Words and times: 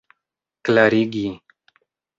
klarigi 0.65 1.29